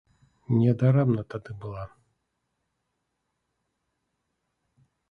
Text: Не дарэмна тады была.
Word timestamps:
Не 0.61 0.71
дарэмна 0.83 1.23
тады 1.35 1.51
была. 1.65 1.83